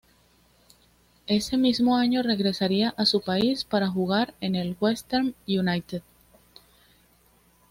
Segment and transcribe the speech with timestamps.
[1.27, 6.01] Ese mismo año regresaría a su país para jugar en el Western United.